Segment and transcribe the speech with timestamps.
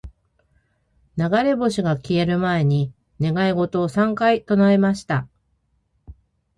[1.31, 5.27] •流れ星が消える前に、願い事を三回唱えました。